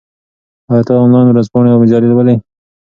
آیا 0.71 0.83
ته 0.87 0.93
انلاین 1.03 1.27
ورځپاڼې 1.29 1.69
او 1.71 1.79
مجلې 1.81 2.07
لولې؟ 2.09 2.35